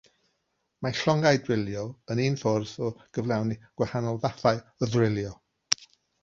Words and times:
Mae 0.85 0.95
llongau 0.99 1.41
drilio 1.47 1.83
yn 2.15 2.21
un 2.23 2.37
ffordd 2.45 2.71
o 2.87 2.89
gyflawni 3.19 3.59
gwahanol 3.83 4.19
fathau 4.25 4.63
o 4.87 4.91
ddrilio. 4.91 5.37